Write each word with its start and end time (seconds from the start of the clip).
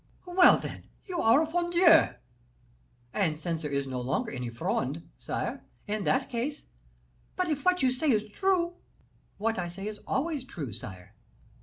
"Well, 0.25 0.57
then 0.57 0.89
you 1.05 1.21
are 1.21 1.43
a 1.43 1.45
Frondeur." 1.45 2.15
"And 3.13 3.37
since 3.37 3.61
there 3.61 3.69
is 3.69 3.85
no 3.85 4.01
longer 4.01 4.31
any 4.31 4.49
Fronde, 4.49 5.07
sire, 5.19 5.63
in 5.85 6.05
that 6.05 6.27
case" 6.27 6.65
"But 7.35 7.49
if 7.51 7.63
what 7.63 7.83
you 7.83 7.91
say 7.91 8.09
is 8.09 8.27
true" 8.27 8.77
"What 9.37 9.59
I 9.59 9.67
say 9.67 9.85
is 9.85 9.99
always 10.07 10.43
true, 10.43 10.73
sire." 10.73 11.13